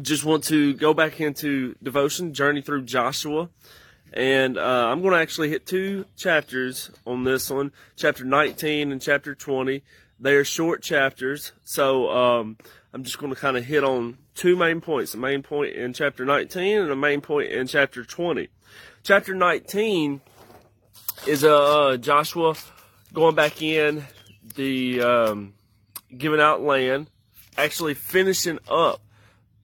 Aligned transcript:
just 0.00 0.24
want 0.24 0.44
to 0.44 0.74
go 0.74 0.94
back 0.94 1.20
into 1.20 1.74
devotion, 1.82 2.34
journey 2.34 2.62
through 2.62 2.84
Joshua. 2.84 3.48
And 4.12 4.56
uh, 4.56 4.88
I'm 4.90 5.02
going 5.02 5.12
to 5.12 5.20
actually 5.20 5.50
hit 5.50 5.66
two 5.66 6.06
chapters 6.16 6.90
on 7.06 7.24
this 7.24 7.50
one, 7.50 7.72
chapter 7.96 8.24
19 8.24 8.92
and 8.92 9.00
chapter 9.02 9.34
20. 9.34 9.82
They 10.18 10.34
are 10.34 10.44
short 10.44 10.82
chapters, 10.82 11.52
so 11.62 12.10
um, 12.10 12.56
I'm 12.94 13.02
just 13.02 13.18
going 13.18 13.34
to 13.34 13.38
kind 13.38 13.58
of 13.58 13.64
hit 13.64 13.84
on 13.84 14.16
two 14.34 14.56
main 14.56 14.80
points: 14.80 15.12
a 15.12 15.18
main 15.18 15.42
point 15.42 15.74
in 15.74 15.92
chapter 15.92 16.24
19 16.24 16.78
and 16.78 16.90
a 16.90 16.96
main 16.96 17.20
point 17.20 17.50
in 17.50 17.66
chapter 17.66 18.02
20. 18.02 18.48
Chapter 19.02 19.34
19 19.34 20.22
is 21.26 21.44
uh, 21.44 21.98
Joshua 22.00 22.54
going 23.12 23.34
back 23.34 23.60
in 23.60 24.04
the 24.54 25.02
um, 25.02 25.52
giving 26.16 26.40
out 26.40 26.62
land, 26.62 27.10
actually 27.58 27.92
finishing 27.92 28.58
up 28.68 29.02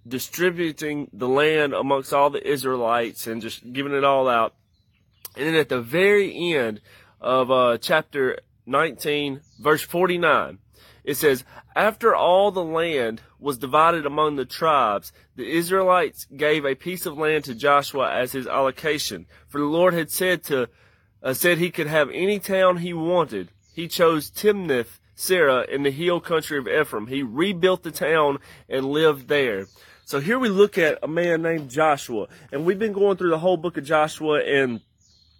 distributing 0.06 1.08
the 1.12 1.28
land 1.28 1.72
amongst 1.72 2.12
all 2.12 2.30
the 2.30 2.46
Israelites 2.46 3.26
and 3.26 3.42
just 3.42 3.72
giving 3.72 3.94
it 3.94 4.04
all 4.04 4.28
out. 4.28 4.54
And 5.36 5.46
then 5.46 5.54
at 5.54 5.68
the 5.68 5.80
very 5.80 6.54
end 6.54 6.80
of 7.20 7.50
uh, 7.50 7.78
chapter 7.78 8.40
19, 8.66 9.40
verse 9.60 9.82
49, 9.82 10.58
it 11.04 11.16
says, 11.16 11.44
After 11.74 12.14
all 12.14 12.50
the 12.50 12.64
land 12.64 13.22
was 13.38 13.58
divided 13.58 14.06
among 14.06 14.36
the 14.36 14.44
tribes, 14.44 15.12
the 15.34 15.50
Israelites 15.50 16.26
gave 16.36 16.64
a 16.64 16.74
piece 16.74 17.06
of 17.06 17.18
land 17.18 17.44
to 17.44 17.54
Joshua 17.54 18.12
as 18.12 18.32
his 18.32 18.46
allocation. 18.46 19.26
For 19.48 19.58
the 19.58 19.66
Lord 19.66 19.94
had 19.94 20.10
said 20.10 20.44
to, 20.44 20.68
uh, 21.22 21.34
said 21.34 21.58
he 21.58 21.70
could 21.70 21.88
have 21.88 22.10
any 22.10 22.38
town 22.38 22.78
he 22.78 22.92
wanted. 22.92 23.50
He 23.74 23.88
chose 23.88 24.30
Timnath 24.30 24.98
Serah 25.16 25.68
in 25.68 25.82
the 25.82 25.90
hill 25.90 26.20
country 26.20 26.58
of 26.58 26.68
Ephraim. 26.68 27.06
He 27.06 27.22
rebuilt 27.22 27.82
the 27.82 27.90
town 27.90 28.38
and 28.68 28.86
lived 28.86 29.28
there. 29.28 29.66
So 30.04 30.20
here 30.20 30.38
we 30.38 30.48
look 30.48 30.78
at 30.78 30.98
a 31.02 31.08
man 31.08 31.42
named 31.42 31.70
Joshua, 31.70 32.26
and 32.50 32.64
we've 32.64 32.78
been 32.78 32.92
going 32.92 33.16
through 33.16 33.30
the 33.30 33.38
whole 33.38 33.56
book 33.56 33.76
of 33.76 33.84
Joshua 33.84 34.42
and 34.44 34.80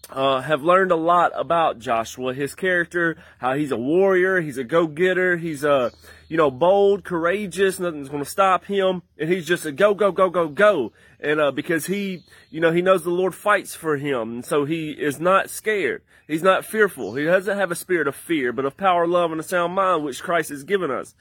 uh, 0.09 0.41
have 0.41 0.63
learned 0.63 0.93
a 0.93 0.97
lot 0.97 1.33
about 1.35 1.79
Joshua, 1.79 2.33
his 2.33 2.55
character, 2.55 3.17
how 3.39 3.55
he's 3.55 3.73
a 3.73 3.77
warrior, 3.77 4.41
he's 4.41 4.59
a 4.59 4.65
go-getter, 4.65 5.37
he's 5.37 5.65
a, 5.65 5.93
you 6.29 6.37
know, 6.37 6.51
bold, 6.51 7.05
courageous, 7.05 7.79
nothing's 7.79 8.09
going 8.09 8.23
to 8.23 8.29
stop 8.29 8.65
him, 8.65 9.03
and 9.19 9.31
he's 9.31 9.47
just 9.47 9.67
a 9.67 9.73
go, 9.73 9.95
go, 9.95 10.13
go, 10.13 10.31
go, 10.31 10.49
go. 10.49 10.93
And, 11.21 11.41
uh, 11.41 11.51
because 11.51 11.87
he, 11.87 12.25
you 12.51 12.61
know, 12.61 12.73
he 12.73 12.83
knows 12.83 13.05
the 13.05 13.11
Lord 13.11 13.35
fights 13.35 13.75
for 13.75 13.97
him, 13.97 14.33
and 14.33 14.45
so 14.45 14.65
he 14.65 14.91
is 14.91 15.21
not 15.21 15.51
scared. 15.51 16.03
He's 16.27 16.43
not 16.43 16.65
fearful. 16.65 17.15
He 17.15 17.25
doesn't 17.25 17.59
have 17.59 17.71
a 17.71 17.77
spirit 17.77 18.09
of 18.09 18.15
fear, 18.15 18.53
but 18.53 18.65
of 18.65 18.77
power, 18.77 19.07
love, 19.07 19.33
and 19.33 19.41
a 19.41 19.45
sound 19.45 19.75
mind, 19.75 20.05
which 20.05 20.23
Christ 20.23 20.51
has 20.51 20.65
given 20.65 20.91
us. 20.91 21.15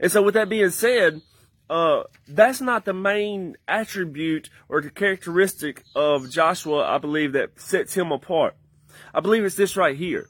And 0.00 0.10
so 0.10 0.22
with 0.22 0.34
that 0.34 0.48
being 0.48 0.70
said, 0.70 1.20
uh, 1.68 2.04
that's 2.28 2.60
not 2.60 2.84
the 2.84 2.92
main 2.92 3.56
attribute 3.66 4.50
or 4.68 4.82
characteristic 4.82 5.82
of 5.94 6.30
Joshua, 6.30 6.84
I 6.84 6.98
believe, 6.98 7.32
that 7.32 7.60
sets 7.60 7.94
him 7.94 8.12
apart. 8.12 8.56
I 9.12 9.20
believe 9.20 9.44
it's 9.44 9.56
this 9.56 9.76
right 9.76 9.96
here. 9.96 10.28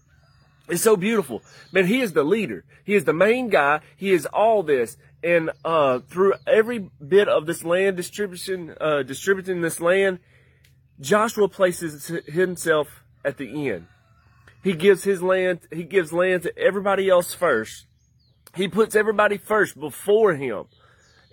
It's 0.68 0.82
so 0.82 0.96
beautiful. 0.96 1.42
Man, 1.72 1.86
he 1.86 2.00
is 2.00 2.12
the 2.12 2.24
leader. 2.24 2.64
He 2.84 2.94
is 2.94 3.04
the 3.04 3.12
main 3.12 3.48
guy. 3.48 3.80
He 3.96 4.12
is 4.12 4.26
all 4.26 4.62
this. 4.62 4.96
And, 5.22 5.50
uh, 5.64 6.00
through 6.00 6.34
every 6.46 6.90
bit 7.06 7.28
of 7.28 7.46
this 7.46 7.64
land 7.64 7.96
distribution, 7.96 8.74
uh, 8.80 9.02
distributing 9.02 9.60
this 9.60 9.80
land, 9.80 10.18
Joshua 11.00 11.48
places 11.48 12.10
himself 12.26 12.88
at 13.24 13.36
the 13.36 13.70
end. 13.70 13.86
He 14.62 14.72
gives 14.72 15.04
his 15.04 15.22
land, 15.22 15.60
he 15.70 15.84
gives 15.84 16.12
land 16.12 16.42
to 16.42 16.58
everybody 16.58 17.08
else 17.08 17.34
first. 17.34 17.86
He 18.54 18.68
puts 18.68 18.96
everybody 18.96 19.36
first 19.36 19.78
before 19.78 20.34
him. 20.34 20.64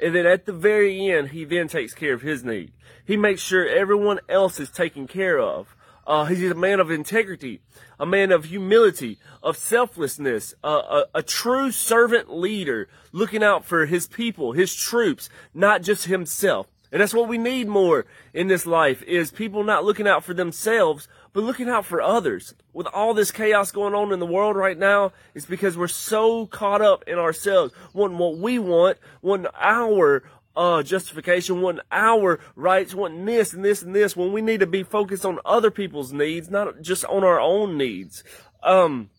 And 0.01 0.15
then 0.15 0.25
at 0.25 0.45
the 0.45 0.53
very 0.53 1.09
end, 1.11 1.29
he 1.29 1.45
then 1.45 1.67
takes 1.67 1.93
care 1.93 2.13
of 2.13 2.21
his 2.21 2.43
need. 2.43 2.71
He 3.05 3.17
makes 3.17 3.41
sure 3.41 3.67
everyone 3.67 4.19
else 4.27 4.59
is 4.59 4.69
taken 4.69 5.07
care 5.07 5.39
of. 5.39 5.75
Uh, 6.05 6.25
he's 6.25 6.51
a 6.51 6.55
man 6.55 6.81
of 6.81 6.91
integrity, 6.91 7.61
a 7.97 8.05
man 8.05 8.31
of 8.31 8.45
humility, 8.45 9.19
of 9.41 9.55
selflessness, 9.55 10.53
uh, 10.63 11.03
a, 11.13 11.19
a 11.19 11.23
true 11.23 11.71
servant 11.71 12.29
leader 12.29 12.89
looking 13.13 13.41
out 13.41 13.63
for 13.63 13.85
his 13.85 14.07
people, 14.07 14.51
his 14.51 14.75
troops, 14.75 15.29
not 15.53 15.81
just 15.81 16.05
himself. 16.05 16.67
And 16.93 17.01
that's 17.01 17.13
what 17.13 17.27
we 17.27 17.39
need 17.39 17.67
more 17.67 18.05
in 18.35 18.47
this 18.47 18.67
life 18.67 19.01
is 19.01 19.31
people 19.31 19.63
not 19.63 19.83
looking 19.83 20.07
out 20.07 20.23
for 20.23 20.35
themselves, 20.35 21.07
but 21.33 21.43
looking 21.43 21.67
out 21.67 21.87
for 21.87 21.99
others. 21.99 22.53
With 22.71 22.85
all 22.85 23.15
this 23.15 23.31
chaos 23.31 23.71
going 23.71 23.95
on 23.95 24.13
in 24.13 24.19
the 24.19 24.27
world 24.27 24.55
right 24.55 24.77
now, 24.77 25.11
it's 25.33 25.47
because 25.47 25.75
we're 25.75 25.87
so 25.87 26.45
caught 26.45 26.83
up 26.83 27.03
in 27.07 27.17
ourselves, 27.17 27.73
wanting 27.93 28.19
what 28.19 28.37
we 28.37 28.59
want, 28.59 28.99
wanting 29.23 29.47
our 29.59 30.23
uh, 30.55 30.83
justification, 30.83 31.61
wanting 31.61 31.83
our 31.91 32.39
rights, 32.55 32.93
wanting 32.93 33.25
this 33.25 33.53
and 33.53 33.65
this 33.65 33.81
and 33.81 33.95
this, 33.95 34.15
when 34.15 34.31
we 34.31 34.43
need 34.43 34.59
to 34.59 34.67
be 34.67 34.83
focused 34.83 35.25
on 35.25 35.39
other 35.43 35.71
people's 35.71 36.13
needs, 36.13 36.51
not 36.51 36.79
just 36.83 37.05
on 37.05 37.23
our 37.23 37.39
own 37.39 37.75
needs. 37.75 38.23
Um, 38.61 39.09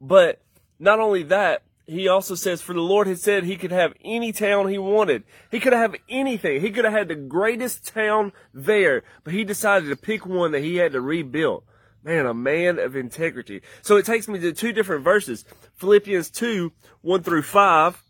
but 0.00 0.40
not 0.78 1.00
only 1.00 1.24
that, 1.24 1.64
he 1.92 2.08
also 2.08 2.34
says, 2.34 2.62
for 2.62 2.72
the 2.72 2.80
Lord 2.80 3.06
had 3.06 3.18
said 3.18 3.44
he 3.44 3.56
could 3.56 3.72
have 3.72 3.94
any 4.04 4.32
town 4.32 4.68
he 4.68 4.78
wanted. 4.78 5.24
He 5.50 5.60
could 5.60 5.72
have 5.72 5.94
anything. 6.08 6.60
He 6.60 6.70
could 6.70 6.84
have 6.84 6.94
had 6.94 7.08
the 7.08 7.14
greatest 7.14 7.92
town 7.92 8.32
there, 8.54 9.02
but 9.24 9.34
he 9.34 9.44
decided 9.44 9.88
to 9.88 9.96
pick 9.96 10.26
one 10.26 10.52
that 10.52 10.62
he 10.62 10.76
had 10.76 10.92
to 10.92 11.00
rebuild. 11.00 11.64
Man, 12.04 12.26
a 12.26 12.34
man 12.34 12.78
of 12.78 12.96
integrity. 12.96 13.62
So 13.82 13.96
it 13.96 14.06
takes 14.06 14.26
me 14.26 14.38
to 14.40 14.52
two 14.52 14.72
different 14.72 15.04
verses. 15.04 15.44
Philippians 15.76 16.30
2, 16.30 16.72
1 17.02 17.22
through 17.22 17.42
5. 17.42 18.02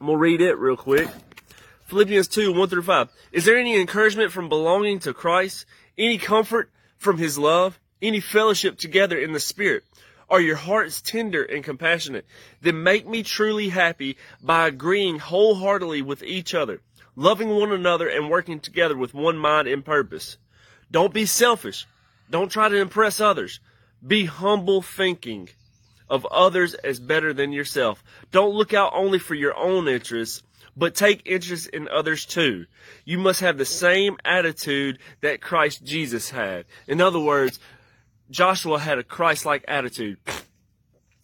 I'm 0.00 0.06
going 0.06 0.16
to 0.16 0.20
read 0.20 0.40
it 0.40 0.58
real 0.58 0.76
quick. 0.76 1.08
Philippians 1.86 2.28
2, 2.28 2.52
1 2.52 2.68
through 2.68 2.82
5. 2.82 3.08
Is 3.32 3.44
there 3.44 3.56
any 3.56 3.80
encouragement 3.80 4.32
from 4.32 4.48
belonging 4.48 4.98
to 5.00 5.14
Christ? 5.14 5.64
Any 5.96 6.18
comfort 6.18 6.70
from 6.96 7.18
his 7.18 7.38
love? 7.38 7.78
Any 8.02 8.20
fellowship 8.20 8.78
together 8.78 9.18
in 9.18 9.32
the 9.32 9.40
Spirit? 9.40 9.84
Are 10.30 10.40
your 10.40 10.56
hearts 10.56 11.00
tender 11.00 11.42
and 11.42 11.64
compassionate? 11.64 12.26
Then 12.60 12.82
make 12.82 13.06
me 13.06 13.22
truly 13.22 13.70
happy 13.70 14.18
by 14.42 14.66
agreeing 14.66 15.18
wholeheartedly 15.18 16.02
with 16.02 16.22
each 16.22 16.54
other, 16.54 16.82
loving 17.16 17.48
one 17.48 17.72
another 17.72 18.08
and 18.08 18.28
working 18.28 18.60
together 18.60 18.96
with 18.96 19.14
one 19.14 19.38
mind 19.38 19.68
and 19.68 19.84
purpose. 19.84 20.36
Don't 20.90 21.14
be 21.14 21.24
selfish. 21.24 21.86
Don't 22.30 22.50
try 22.50 22.68
to 22.68 22.76
impress 22.76 23.20
others. 23.20 23.60
Be 24.06 24.26
humble 24.26 24.82
thinking 24.82 25.48
of 26.10 26.26
others 26.26 26.74
as 26.74 27.00
better 27.00 27.32
than 27.32 27.52
yourself. 27.52 28.02
Don't 28.30 28.54
look 28.54 28.74
out 28.74 28.92
only 28.94 29.18
for 29.18 29.34
your 29.34 29.56
own 29.56 29.88
interests, 29.88 30.42
but 30.76 30.94
take 30.94 31.22
interest 31.24 31.68
in 31.68 31.88
others 31.88 32.24
too. 32.24 32.66
You 33.04 33.18
must 33.18 33.40
have 33.40 33.58
the 33.58 33.64
same 33.64 34.16
attitude 34.24 34.98
that 35.22 35.40
Christ 35.40 35.84
Jesus 35.84 36.30
had. 36.30 36.66
In 36.86 37.00
other 37.00 37.18
words, 37.18 37.58
Joshua 38.30 38.78
had 38.78 38.98
a 38.98 39.02
Christ-like 39.02 39.64
attitude. 39.66 40.18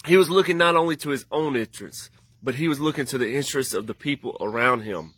He 0.06 0.16
was 0.16 0.30
looking 0.30 0.56
not 0.56 0.76
only 0.76 0.96
to 0.96 1.10
his 1.10 1.26
own 1.30 1.56
interests, 1.56 2.10
but 2.42 2.56
he 2.56 2.68
was 2.68 2.80
looking 2.80 3.06
to 3.06 3.18
the 3.18 3.34
interests 3.34 3.74
of 3.74 3.86
the 3.86 3.94
people 3.94 4.36
around 4.40 4.82
him. 4.82 5.14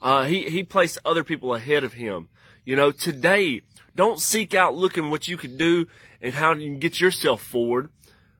Uh, 0.00 0.24
he, 0.24 0.48
he 0.48 0.62
placed 0.62 0.98
other 1.04 1.24
people 1.24 1.54
ahead 1.54 1.84
of 1.84 1.94
him. 1.94 2.28
You 2.64 2.76
know, 2.76 2.90
today, 2.90 3.62
don't 3.94 4.20
seek 4.20 4.54
out 4.54 4.74
looking 4.74 5.10
what 5.10 5.28
you 5.28 5.36
can 5.36 5.56
do 5.56 5.86
and 6.22 6.34
how 6.34 6.54
you 6.54 6.70
can 6.70 6.78
get 6.78 7.00
yourself 7.00 7.42
forward, 7.42 7.90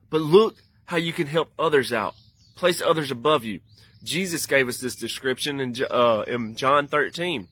but 0.09 0.21
look 0.21 0.57
how 0.85 0.97
you 0.97 1.13
can 1.13 1.27
help 1.27 1.51
others 1.57 1.93
out. 1.93 2.15
Place 2.55 2.81
others 2.81 3.11
above 3.11 3.43
you. 3.43 3.59
Jesus 4.03 4.45
gave 4.47 4.67
us 4.67 4.77
this 4.77 4.95
description 4.95 5.59
in, 5.59 5.75
uh, 5.89 6.23
in 6.27 6.55
John 6.55 6.87
13 6.87 7.47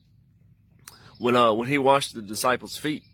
when, 1.18 1.36
uh, 1.36 1.52
when 1.52 1.68
he 1.68 1.78
washed 1.78 2.14
the 2.14 2.22
disciples' 2.22 2.76
feet 2.76 3.04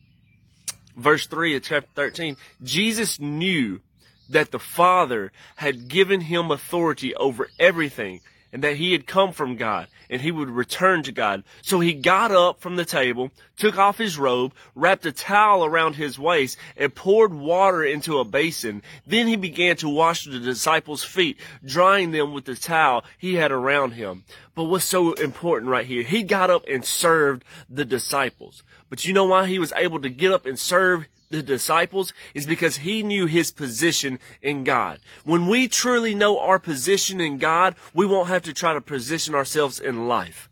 verse 0.97 1.27
3 1.27 1.57
of 1.57 1.63
chapter 1.63 1.89
13, 1.95 2.37
Jesus 2.63 3.21
knew 3.21 3.81
that 4.29 4.51
the 4.51 4.59
Father 4.59 5.33
had 5.57 5.89
given 5.89 6.23
him 6.23 6.51
authority 6.51 7.15
over 7.15 7.49
everything 7.59 8.21
and 8.57 8.65
that 8.65 8.77
he 8.77 8.93
had 8.93 9.07
come 9.07 9.33
from 9.33 9.57
God 9.57 9.87
and 10.09 10.23
he 10.23 10.33
would 10.33 10.49
return 10.49 11.03
to 11.03 11.13
God. 11.13 11.45
So 11.61 11.79
he 11.79 11.93
got 11.93 12.31
up 12.31 12.59
from 12.59 12.77
the 12.77 12.87
table, 12.87 13.31
took 13.59 13.77
off 13.77 13.99
his 13.99 14.17
robe, 14.17 14.55
wrapped 14.75 15.05
a 15.05 15.13
towel 15.13 15.63
around 15.63 15.97
his 15.97 16.19
waist 16.19 16.57
and 16.75 16.95
poured 16.95 17.35
water 17.35 17.85
into 17.85 18.19
a 18.19 18.25
basin. 18.25 18.81
Then 19.07 19.27
he 19.27 19.37
began 19.37 19.77
to 19.77 19.91
wash 19.91 20.25
the 20.25 20.39
disciples' 20.39 21.05
feet, 21.05 21.39
drying 21.67 22.13
them 22.13 22.33
with 22.33 22.47
the 22.47 22.57
towel 22.57 23.05
he 23.19 23.35
had 23.35 23.53
around 23.53 23.91
him. 23.91 24.25
But 24.55 24.65
what's 24.65 24.87
so 24.87 25.13
important 25.13 25.71
right 25.71 25.85
here? 25.85 26.03
He 26.03 26.23
got 26.23 26.49
up 26.49 26.65
and 26.67 26.83
served 26.83 27.45
the 27.69 27.85
disciples. 27.85 28.63
But 28.89 29.05
you 29.05 29.13
know 29.13 29.27
why 29.27 29.49
he 29.49 29.59
was 29.59 29.75
able 29.77 30.01
to 30.01 30.09
get 30.09 30.33
up 30.33 30.47
and 30.47 30.59
serve 30.59 31.07
the 31.31 31.43
disciples 31.43 32.13
is 32.35 32.47
because 32.47 32.79
he 32.79 33.03
knew 33.03 33.27
his 33.27 33.51
position 33.51 34.19
in 34.43 34.65
God. 34.65 35.01
When 35.25 35.47
we 35.47 35.69
truly 35.69 36.15
know 36.15 36.39
our 36.39 36.59
position 36.59 37.21
in 37.21 37.39
God, 37.39 37.75
we 37.95 38.07
won't 38.07 38.29
have 38.29 38.43
to 38.43 38.53
try 38.53 38.75
to 38.75 38.81
position 38.81 39.35
ourselves 39.35 39.81
in 39.81 40.09
life. 40.09 40.49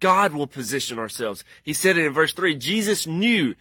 God 0.00 0.32
will 0.32 0.46
position 0.46 0.98
ourselves. 0.98 1.44
He 1.62 1.72
said 1.72 1.96
it 1.96 2.04
in 2.04 2.12
verse 2.12 2.32
3, 2.32 2.56
Jesus 2.56 3.06
knew 3.06 3.54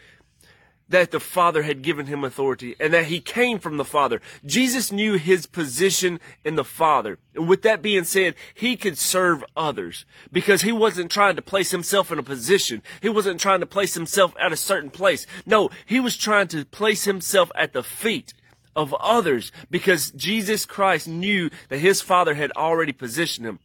that 0.91 1.11
the 1.11 1.19
Father 1.19 1.63
had 1.63 1.81
given 1.81 2.05
him 2.05 2.23
authority 2.23 2.75
and 2.79 2.93
that 2.93 3.05
he 3.05 3.19
came 3.19 3.59
from 3.59 3.77
the 3.77 3.85
Father. 3.85 4.21
Jesus 4.45 4.91
knew 4.91 5.13
his 5.13 5.45
position 5.45 6.19
in 6.43 6.55
the 6.55 6.63
Father. 6.63 7.17
And 7.33 7.47
with 7.47 7.61
that 7.63 7.81
being 7.81 8.03
said, 8.03 8.35
he 8.53 8.75
could 8.75 8.97
serve 8.97 9.43
others 9.55 10.05
because 10.31 10.61
he 10.61 10.71
wasn't 10.71 11.11
trying 11.11 11.35
to 11.38 11.41
place 11.41 11.71
himself 11.71 12.11
in 12.11 12.19
a 12.19 12.23
position. 12.23 12.81
He 13.01 13.09
wasn't 13.09 13.39
trying 13.39 13.61
to 13.61 13.65
place 13.65 13.93
himself 13.93 14.33
at 14.39 14.51
a 14.51 14.57
certain 14.57 14.89
place. 14.89 15.25
No, 15.45 15.69
he 15.85 15.99
was 15.99 16.17
trying 16.17 16.47
to 16.49 16.65
place 16.65 17.05
himself 17.05 17.51
at 17.55 17.73
the 17.73 17.83
feet 17.83 18.33
of 18.75 18.94
others 18.95 19.51
because 19.69 20.11
Jesus 20.11 20.65
Christ 20.65 21.07
knew 21.07 21.49
that 21.69 21.79
his 21.79 22.01
Father 22.01 22.35
had 22.35 22.51
already 22.51 22.91
positioned 22.91 23.47
him. 23.47 23.59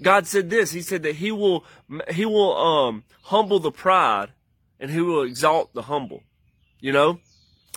God 0.00 0.26
said 0.26 0.48
this, 0.48 0.72
he 0.72 0.80
said 0.80 1.02
that 1.02 1.16
he 1.16 1.30
will, 1.30 1.64
he 2.10 2.24
will, 2.24 2.56
um, 2.56 3.04
humble 3.24 3.58
the 3.58 3.70
pride 3.70 4.30
and 4.80 4.90
he 4.90 5.00
will 5.00 5.22
exalt 5.22 5.72
the 5.74 5.82
humble. 5.82 6.22
You 6.84 6.92
know, 6.92 7.18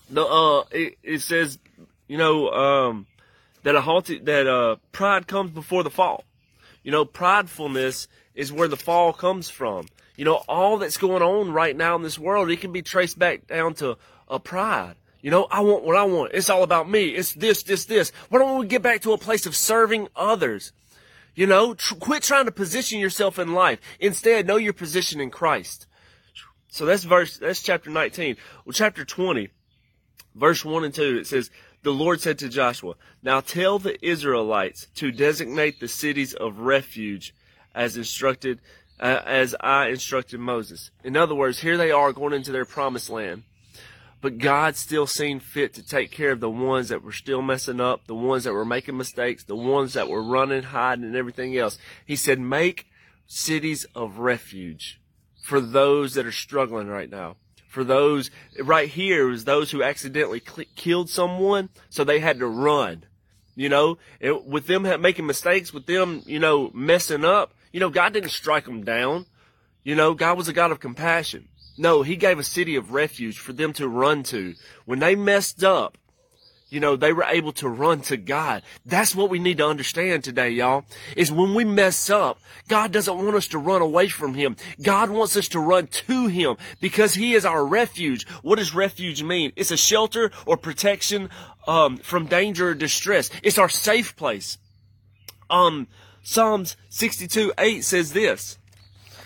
the 0.09 0.21
uh, 0.21 0.65
it, 0.69 0.97
it 1.01 1.21
says, 1.21 1.57
you 2.09 2.17
know, 2.17 2.49
um, 2.49 3.07
that 3.63 3.73
a 3.73 3.79
haughty 3.79 4.19
that 4.19 4.47
uh 4.47 4.75
pride 4.91 5.27
comes 5.27 5.51
before 5.51 5.83
the 5.83 5.89
fall. 5.89 6.25
You 6.83 6.91
know, 6.91 7.05
pridefulness 7.05 8.07
is 8.35 8.51
where 8.51 8.67
the 8.67 8.75
fall 8.75 9.13
comes 9.13 9.49
from. 9.49 9.87
You 10.17 10.25
know, 10.25 10.43
all 10.49 10.79
that's 10.79 10.97
going 10.97 11.23
on 11.23 11.53
right 11.53 11.73
now 11.73 11.95
in 11.95 12.03
this 12.03 12.19
world, 12.19 12.51
it 12.51 12.59
can 12.59 12.73
be 12.73 12.81
traced 12.81 13.17
back 13.17 13.47
down 13.47 13.75
to 13.75 13.97
a 14.27 14.41
pride. 14.41 14.95
You 15.21 15.31
know, 15.31 15.47
I 15.49 15.61
want 15.61 15.85
what 15.85 15.95
I 15.95 16.03
want. 16.03 16.33
It's 16.33 16.49
all 16.49 16.63
about 16.63 16.89
me. 16.89 17.05
It's 17.05 17.31
this, 17.31 17.63
this, 17.63 17.85
this. 17.85 18.11
Why 18.27 18.39
don't 18.39 18.59
we 18.59 18.67
get 18.67 18.81
back 18.81 19.03
to 19.03 19.13
a 19.13 19.17
place 19.17 19.45
of 19.45 19.55
serving 19.55 20.09
others? 20.17 20.73
You 21.33 21.47
know, 21.47 21.75
tr- 21.75 21.95
quit 21.95 22.23
trying 22.23 22.45
to 22.45 22.51
position 22.51 22.99
yourself 22.99 23.39
in 23.39 23.53
life. 23.53 23.79
Instead, 24.01 24.47
know 24.47 24.57
your 24.57 24.73
position 24.73 25.21
in 25.21 25.29
Christ. 25.29 25.86
So 26.69 26.85
that's 26.85 27.03
verse, 27.03 27.37
that's 27.37 27.61
chapter 27.61 27.89
19. 27.89 28.37
Well, 28.65 28.73
chapter 28.73 29.05
20, 29.05 29.49
verse 30.35 30.65
1 30.65 30.83
and 30.83 30.93
2, 30.93 31.17
it 31.19 31.27
says, 31.27 31.49
the 31.83 31.91
Lord 31.91 32.19
said 32.19 32.39
to 32.39 32.49
Joshua, 32.49 32.95
Now 33.23 33.39
tell 33.39 33.79
the 33.79 34.03
Israelites 34.05 34.87
to 34.95 35.11
designate 35.11 35.79
the 35.79 35.87
cities 35.87 36.33
of 36.33 36.59
refuge 36.59 37.33
as 37.73 37.95
instructed, 37.95 38.59
uh, 38.99 39.21
as 39.25 39.55
I 39.59 39.87
instructed 39.87 40.39
Moses. 40.39 40.91
In 41.03 41.15
other 41.15 41.35
words, 41.35 41.59
here 41.59 41.77
they 41.77 41.91
are 41.91 42.11
going 42.11 42.33
into 42.33 42.51
their 42.51 42.65
promised 42.65 43.09
land. 43.09 43.43
But 44.19 44.39
God 44.39 44.75
still 44.75 45.05
seen 45.05 45.39
fit 45.39 45.75
to 45.75 45.85
take 45.85 46.11
care 46.11 46.31
of 46.31 46.39
the 46.39 46.49
ones 46.49 46.89
that 46.89 47.03
were 47.03 47.11
still 47.11 47.43
messing 47.43 47.79
up, 47.79 48.07
the 48.07 48.15
ones 48.15 48.45
that 48.45 48.53
were 48.53 48.65
making 48.65 48.97
mistakes, 48.97 49.43
the 49.43 49.55
ones 49.55 49.93
that 49.93 50.09
were 50.09 50.23
running, 50.23 50.63
hiding, 50.63 51.05
and 51.05 51.15
everything 51.15 51.55
else. 51.55 51.77
He 52.05 52.15
said, 52.15 52.39
make 52.39 52.87
cities 53.27 53.85
of 53.93 54.17
refuge 54.17 54.99
for 55.47 55.61
those 55.61 56.15
that 56.15 56.25
are 56.25 56.31
struggling 56.33 56.87
right 56.87 57.09
now. 57.09 57.37
For 57.69 57.85
those, 57.85 58.31
right 58.61 58.89
here 58.89 59.27
was 59.27 59.45
those 59.45 59.71
who 59.71 59.81
accidentally 59.81 60.41
cl- 60.45 60.67
killed 60.75 61.09
someone, 61.09 61.69
so 61.89 62.03
they 62.03 62.19
had 62.19 62.39
to 62.39 62.47
run. 62.47 63.05
You 63.55 63.69
know, 63.69 63.97
it, 64.19 64.43
with 64.43 64.67
them 64.67 64.83
making 65.01 65.25
mistakes, 65.25 65.71
with 65.71 65.85
them, 65.85 66.21
you 66.25 66.39
know, 66.39 66.69
messing 66.73 67.23
up, 67.23 67.53
you 67.71 67.79
know, 67.79 67.89
God 67.89 68.11
didn't 68.11 68.31
strike 68.31 68.65
them 68.65 68.83
down. 68.83 69.25
You 69.85 69.95
know, 69.95 70.15
God 70.15 70.37
was 70.37 70.49
a 70.49 70.53
God 70.53 70.71
of 70.71 70.81
compassion. 70.81 71.47
No, 71.77 72.01
He 72.01 72.17
gave 72.17 72.39
a 72.39 72.43
city 72.43 72.75
of 72.75 72.91
refuge 72.91 73.39
for 73.39 73.53
them 73.53 73.71
to 73.73 73.87
run 73.87 74.23
to. 74.23 74.53
When 74.83 74.99
they 74.99 75.15
messed 75.15 75.63
up, 75.63 75.97
you 76.69 76.79
know, 76.79 76.95
they 76.95 77.13
were 77.13 77.23
able 77.23 77.53
to 77.53 77.69
run 77.69 78.01
to 78.01 78.17
God. 78.17 78.61
That's 78.85 79.15
what 79.15 79.29
we 79.29 79.39
need 79.39 79.59
to 79.59 79.67
understand 79.67 80.23
today, 80.23 80.49
y'all, 80.49 80.85
is 81.15 81.31
when 81.31 81.53
we 81.53 81.63
mess 81.63 82.09
up, 82.09 82.39
God 82.67 82.91
doesn't 82.91 83.17
want 83.17 83.35
us 83.35 83.47
to 83.49 83.57
run 83.57 83.81
away 83.81 84.09
from 84.09 84.33
Him. 84.33 84.57
God 84.81 85.09
wants 85.09 85.37
us 85.37 85.47
to 85.49 85.59
run 85.59 85.87
to 85.87 86.27
Him 86.27 86.57
because 86.81 87.13
He 87.13 87.33
is 87.33 87.45
our 87.45 87.65
refuge. 87.65 88.27
What 88.41 88.57
does 88.57 88.75
refuge 88.75 89.23
mean? 89.23 89.53
It's 89.55 89.71
a 89.71 89.77
shelter 89.77 90.31
or 90.45 90.57
protection, 90.57 91.29
um, 91.67 91.97
from 91.97 92.25
danger 92.25 92.69
or 92.69 92.73
distress. 92.73 93.29
It's 93.43 93.57
our 93.57 93.69
safe 93.69 94.15
place. 94.15 94.57
Um, 95.49 95.87
Psalms 96.23 96.75
62, 96.89 97.53
8 97.57 97.83
says 97.83 98.11
this. 98.11 98.57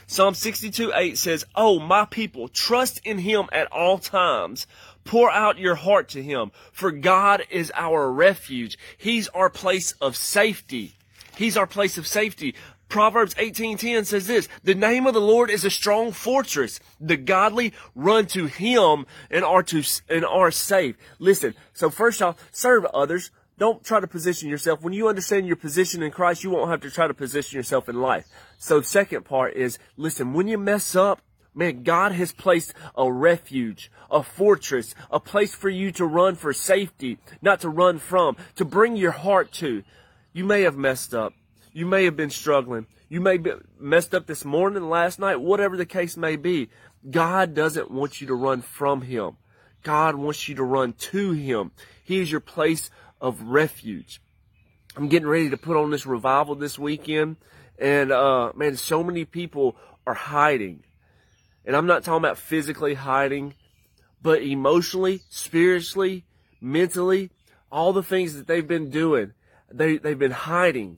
Psalm 0.05 0.33
62, 0.33 0.91
8 0.93 1.17
says, 1.17 1.45
Oh, 1.55 1.79
my 1.79 2.03
people, 2.03 2.49
trust 2.49 2.99
in 3.05 3.17
Him 3.17 3.47
at 3.53 3.71
all 3.71 3.97
times. 3.97 4.67
Pour 5.03 5.31
out 5.31 5.57
your 5.57 5.75
heart 5.75 6.09
to 6.09 6.21
Him, 6.21 6.51
for 6.71 6.91
God 6.91 7.43
is 7.49 7.71
our 7.75 8.11
refuge. 8.11 8.77
He's 8.97 9.27
our 9.29 9.49
place 9.49 9.93
of 9.93 10.15
safety. 10.15 10.95
He's 11.35 11.57
our 11.57 11.67
place 11.67 11.97
of 11.97 12.05
safety. 12.05 12.55
Proverbs 12.87 13.33
18:10 13.37 14.03
says 14.03 14.27
this, 14.27 14.49
"The 14.63 14.75
name 14.75 15.07
of 15.07 15.13
the 15.13 15.21
Lord 15.21 15.49
is 15.49 15.63
a 15.63 15.69
strong 15.69 16.11
fortress. 16.11 16.79
The 16.99 17.15
godly 17.15 17.73
run 17.95 18.27
to 18.27 18.47
him 18.47 19.05
and 19.29 19.45
are 19.45 19.63
to 19.63 19.81
and 20.09 20.25
are 20.25 20.51
safe." 20.51 20.97
Listen, 21.17 21.55
so 21.73 21.89
first 21.89 22.21
off, 22.21 22.35
serve 22.51 22.83
others. 22.85 23.31
Don't 23.57 23.83
try 23.83 24.01
to 24.01 24.07
position 24.07 24.49
yourself. 24.49 24.81
When 24.81 24.91
you 24.91 25.07
understand 25.07 25.47
your 25.47 25.55
position 25.55 26.03
in 26.03 26.11
Christ, 26.11 26.43
you 26.43 26.49
won't 26.49 26.69
have 26.69 26.81
to 26.81 26.91
try 26.91 27.07
to 27.07 27.13
position 27.13 27.55
yourself 27.55 27.87
in 27.87 28.01
life. 28.01 28.25
So 28.57 28.81
second 28.81 29.23
part 29.23 29.55
is, 29.55 29.79
listen, 29.95 30.33
when 30.33 30.47
you 30.47 30.57
mess 30.57 30.95
up, 30.95 31.21
Man, 31.53 31.83
God 31.83 32.13
has 32.13 32.31
placed 32.31 32.73
a 32.95 33.11
refuge, 33.11 33.91
a 34.09 34.23
fortress, 34.23 34.95
a 35.09 35.19
place 35.19 35.53
for 35.53 35.69
you 35.69 35.91
to 35.93 36.05
run 36.05 36.35
for 36.35 36.53
safety, 36.53 37.17
not 37.41 37.59
to 37.61 37.69
run 37.69 37.99
from, 37.99 38.37
to 38.55 38.63
bring 38.63 38.95
your 38.95 39.11
heart 39.11 39.51
to. 39.53 39.83
You 40.31 40.45
may 40.45 40.61
have 40.61 40.77
messed 40.77 41.13
up. 41.13 41.33
You 41.73 41.85
may 41.85 42.05
have 42.05 42.15
been 42.15 42.29
struggling. 42.29 42.87
You 43.09 43.19
may 43.19 43.37
be 43.37 43.51
messed 43.77 44.15
up 44.15 44.27
this 44.27 44.45
morning, 44.45 44.89
last 44.89 45.19
night, 45.19 45.41
whatever 45.41 45.75
the 45.75 45.85
case 45.85 46.15
may 46.15 46.37
be. 46.37 46.69
God 47.09 47.53
doesn't 47.53 47.91
want 47.91 48.21
you 48.21 48.27
to 48.27 48.33
run 48.33 48.61
from 48.61 49.01
Him. 49.01 49.35
God 49.83 50.15
wants 50.15 50.47
you 50.47 50.55
to 50.55 50.63
run 50.63 50.93
to 50.93 51.31
Him. 51.33 51.71
He 52.03 52.19
is 52.19 52.31
your 52.31 52.39
place 52.39 52.89
of 53.19 53.41
refuge. 53.41 54.21
I'm 54.95 55.09
getting 55.09 55.27
ready 55.27 55.49
to 55.49 55.57
put 55.57 55.75
on 55.75 55.91
this 55.91 56.05
revival 56.05 56.55
this 56.55 56.79
weekend. 56.79 57.35
And, 57.77 58.11
uh, 58.11 58.53
man, 58.55 58.77
so 58.77 59.03
many 59.03 59.25
people 59.25 59.75
are 60.07 60.13
hiding 60.13 60.83
and 61.65 61.75
I'm 61.75 61.87
not 61.87 62.03
talking 62.03 62.23
about 62.23 62.37
physically 62.37 62.95
hiding, 62.95 63.55
but 64.21 64.41
emotionally, 64.41 65.21
spiritually, 65.29 66.25
mentally, 66.59 67.31
all 67.71 67.93
the 67.93 68.03
things 68.03 68.35
that 68.35 68.47
they've 68.47 68.67
been 68.67 68.89
doing, 68.89 69.33
they, 69.71 69.97
they've 69.97 70.17
been 70.17 70.31
hiding, 70.31 70.97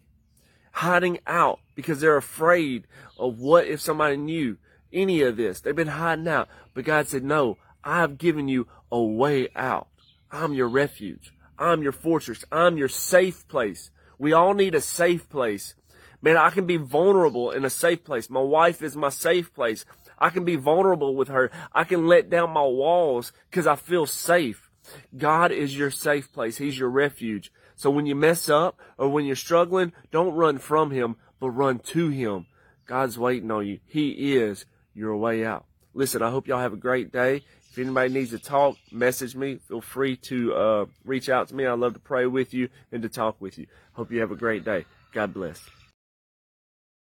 hiding 0.71 1.19
out 1.27 1.59
because 1.75 1.99
they're 1.99 2.17
afraid 2.17 2.87
of 3.17 3.39
what 3.39 3.67
if 3.67 3.81
somebody 3.81 4.17
knew 4.17 4.57
any 4.91 5.21
of 5.21 5.37
this. 5.37 5.59
They've 5.59 5.75
been 5.75 5.87
hiding 5.87 6.27
out. 6.27 6.47
But 6.73 6.85
God 6.85 7.07
said, 7.07 7.23
no, 7.23 7.57
I've 7.83 8.17
given 8.17 8.47
you 8.47 8.67
a 8.91 9.01
way 9.01 9.49
out. 9.55 9.87
I'm 10.31 10.53
your 10.53 10.67
refuge. 10.67 11.33
I'm 11.57 11.83
your 11.83 11.91
fortress. 11.91 12.43
I'm 12.51 12.77
your 12.77 12.87
safe 12.87 13.47
place. 13.47 13.91
We 14.17 14.33
all 14.33 14.53
need 14.53 14.75
a 14.75 14.81
safe 14.81 15.29
place. 15.29 15.75
Man, 16.21 16.37
I 16.37 16.49
can 16.49 16.65
be 16.65 16.77
vulnerable 16.77 17.51
in 17.51 17.65
a 17.65 17.69
safe 17.69 18.03
place. 18.03 18.29
My 18.29 18.41
wife 18.41 18.81
is 18.81 18.95
my 18.95 19.09
safe 19.09 19.53
place. 19.53 19.85
I 20.23 20.29
can 20.29 20.45
be 20.45 20.55
vulnerable 20.55 21.15
with 21.15 21.27
her. 21.27 21.51
I 21.73 21.83
can 21.83 22.07
let 22.07 22.29
down 22.29 22.51
my 22.51 22.63
walls 22.63 23.33
because 23.49 23.67
I 23.67 23.75
feel 23.75 24.05
safe. 24.05 24.69
God 25.17 25.51
is 25.51 25.77
your 25.77 25.91
safe 25.91 26.31
place. 26.31 26.57
He's 26.57 26.79
your 26.79 26.89
refuge. 26.89 27.51
So 27.75 27.89
when 27.89 28.05
you 28.05 28.15
mess 28.15 28.47
up 28.47 28.79
or 28.97 29.09
when 29.09 29.25
you're 29.25 29.35
struggling, 29.35 29.91
don't 30.11 30.33
run 30.33 30.59
from 30.59 30.91
Him, 30.91 31.17
but 31.41 31.49
run 31.49 31.79
to 31.79 32.07
Him. 32.07 32.45
God's 32.85 33.19
waiting 33.19 33.51
on 33.51 33.67
you. 33.67 33.81
He 33.85 34.35
is 34.35 34.65
your 34.93 35.17
way 35.17 35.45
out. 35.45 35.65
Listen, 35.93 36.21
I 36.21 36.29
hope 36.29 36.47
y'all 36.47 36.59
have 36.59 36.71
a 36.71 36.77
great 36.77 37.11
day. 37.11 37.41
If 37.69 37.77
anybody 37.77 38.13
needs 38.13 38.29
to 38.29 38.39
talk, 38.39 38.77
message 38.93 39.35
me. 39.35 39.59
Feel 39.67 39.81
free 39.81 40.15
to 40.15 40.53
uh, 40.53 40.85
reach 41.03 41.27
out 41.27 41.49
to 41.49 41.55
me. 41.55 41.65
I'd 41.65 41.79
love 41.79 41.95
to 41.95 41.99
pray 41.99 42.27
with 42.27 42.53
you 42.53 42.69
and 42.93 43.03
to 43.03 43.09
talk 43.09 43.41
with 43.41 43.57
you. 43.57 43.67
Hope 43.91 44.09
you 44.09 44.21
have 44.21 44.31
a 44.31 44.37
great 44.37 44.63
day. 44.63 44.85
God 45.11 45.33
bless. 45.33 45.59